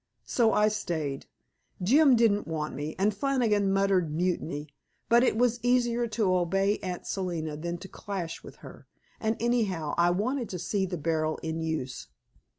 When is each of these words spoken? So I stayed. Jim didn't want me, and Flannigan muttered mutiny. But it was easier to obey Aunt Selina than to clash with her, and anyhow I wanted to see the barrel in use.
So 0.25 0.51
I 0.51 0.67
stayed. 0.67 1.27
Jim 1.79 2.15
didn't 2.15 2.47
want 2.47 2.73
me, 2.73 2.95
and 2.97 3.13
Flannigan 3.13 3.71
muttered 3.71 4.11
mutiny. 4.11 4.67
But 5.09 5.23
it 5.23 5.37
was 5.37 5.59
easier 5.61 6.07
to 6.07 6.37
obey 6.37 6.79
Aunt 6.79 7.05
Selina 7.05 7.55
than 7.55 7.77
to 7.77 7.87
clash 7.87 8.41
with 8.41 8.55
her, 8.65 8.87
and 9.19 9.37
anyhow 9.39 9.93
I 9.99 10.09
wanted 10.09 10.49
to 10.49 10.57
see 10.57 10.87
the 10.87 10.97
barrel 10.97 11.37
in 11.43 11.61
use. 11.61 12.07